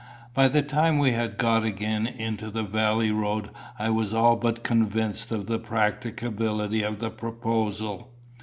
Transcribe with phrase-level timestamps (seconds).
[0.33, 4.63] By the time we had got again into the valley road I was all but
[4.63, 8.09] convinced of the practicability of the proposal.